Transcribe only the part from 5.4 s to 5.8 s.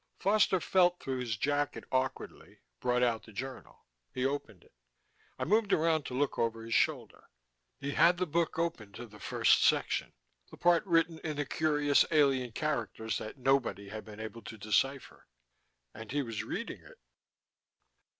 moved